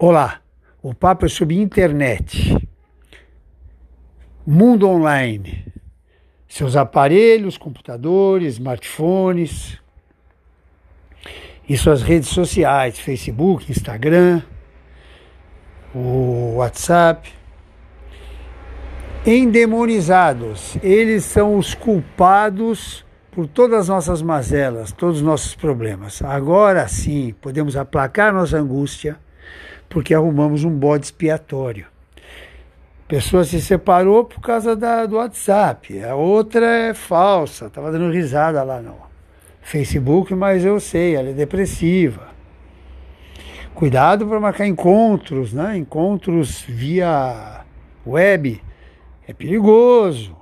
[0.00, 0.40] Olá,
[0.80, 2.56] o papo é sobre internet,
[4.46, 5.64] mundo online,
[6.46, 9.76] seus aparelhos, computadores, smartphones
[11.68, 14.40] e suas redes sociais, Facebook, Instagram,
[15.92, 17.32] o WhatsApp.
[19.26, 26.22] Endemonizados, eles são os culpados por todas as nossas mazelas, todos os nossos problemas.
[26.22, 29.18] Agora sim, podemos aplacar nossa angústia
[29.88, 31.86] porque arrumamos um bode expiatório.
[32.16, 38.12] A pessoa se separou por causa da, do WhatsApp, a outra é falsa, estava dando
[38.12, 38.96] risada lá no
[39.62, 42.28] Facebook, mas eu sei, ela é depressiva.
[43.74, 45.76] Cuidado para marcar encontros, né?
[45.76, 47.64] Encontros via
[48.04, 48.60] web
[49.26, 50.36] é perigoso.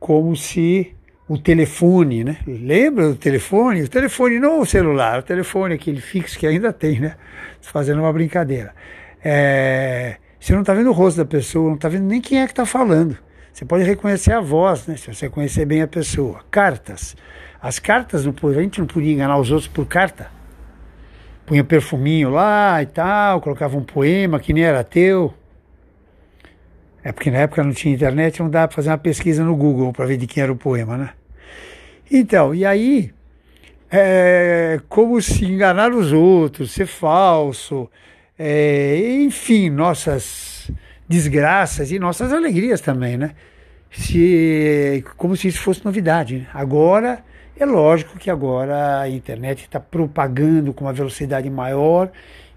[0.00, 0.96] Como se
[1.28, 2.38] o telefone, né?
[2.46, 3.82] Lembra do telefone?
[3.82, 7.16] O telefone, não o celular, o telefone aquele fixo que ainda tem, né?
[7.60, 8.74] fazendo uma brincadeira.
[9.22, 12.46] É, você não está vendo o rosto da pessoa, não está vendo nem quem é
[12.46, 13.16] que está falando.
[13.52, 14.96] Você pode reconhecer a voz, né?
[14.96, 16.40] Se você conhecer bem a pessoa.
[16.50, 17.16] Cartas.
[17.60, 20.30] As cartas, a gente não podia enganar os outros por carta.
[21.44, 25.34] Punha perfuminho lá e tal, colocava um poema que nem era teu.
[27.02, 29.92] É porque na época não tinha internet, não dava para fazer uma pesquisa no Google
[29.92, 31.10] para ver de quem era o poema, né?
[32.10, 33.12] Então, e aí
[33.90, 37.90] é, como se enganar os outros, ser falso,
[38.38, 40.70] é, enfim, nossas
[41.08, 43.32] desgraças e nossas alegrias também, né?
[43.90, 46.40] Se, como se isso fosse novidade.
[46.40, 46.46] Né?
[46.52, 47.24] Agora,
[47.58, 52.10] é lógico que agora a internet está propagando com uma velocidade maior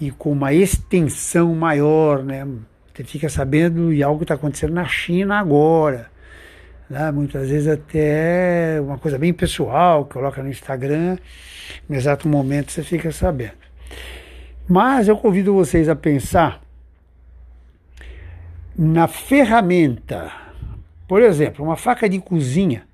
[0.00, 2.46] e com uma extensão maior, né?
[2.92, 6.11] Você fica sabendo de algo está acontecendo na China agora
[6.92, 7.10] né?
[7.10, 11.16] muitas vezes até uma coisa bem pessoal, coloca no Instagram,
[11.88, 13.54] no exato momento você fica sabendo.
[14.68, 16.60] Mas eu convido vocês a pensar
[18.76, 20.30] na ferramenta,
[21.08, 22.86] por exemplo, uma faca de cozinha,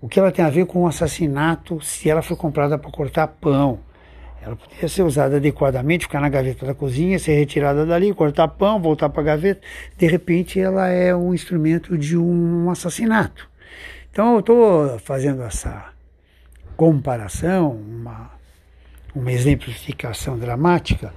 [0.00, 3.26] o que ela tem a ver com o assassinato se ela foi comprada para cortar
[3.26, 3.78] pão
[4.44, 8.78] ela poderia ser usada adequadamente, ficar na gaveta da cozinha, ser retirada dali, cortar pão,
[8.78, 9.62] voltar para a gaveta.
[9.96, 13.48] De repente, ela é um instrumento de um assassinato.
[14.10, 15.86] Então, eu estou fazendo essa
[16.76, 18.32] comparação, uma,
[19.14, 21.14] uma exemplificação dramática,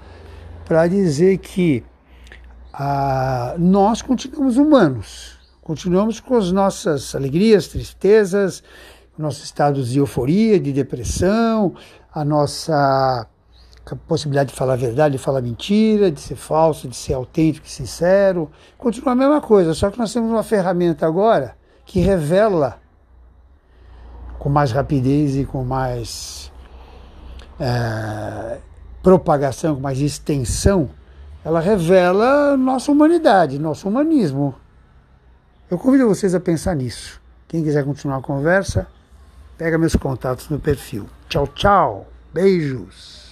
[0.63, 1.83] para dizer que
[2.71, 8.63] ah, nós continuamos humanos, continuamos com as nossas alegrias, tristezas,
[9.17, 11.75] nossos estados de euforia, de depressão,
[12.19, 13.27] a nossa
[14.07, 18.49] possibilidade de falar a verdade, de falar mentira, de ser falso, de ser autêntico sincero.
[18.77, 22.79] Continua a mesma coisa, só que nós temos uma ferramenta agora que revela
[24.39, 26.51] com mais rapidez e com mais
[27.59, 28.57] é,
[29.03, 30.89] propagação, com mais extensão,
[31.45, 34.55] ela revela nossa humanidade, nosso humanismo.
[35.69, 37.21] Eu convido vocês a pensar nisso.
[37.47, 38.87] Quem quiser continuar a conversa,
[39.57, 41.05] pega meus contatos no perfil.
[41.27, 42.07] Tchau, tchau.
[42.33, 43.26] Beijos.